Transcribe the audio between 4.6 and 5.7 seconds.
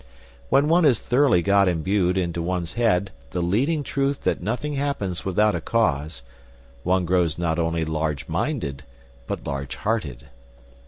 happens without a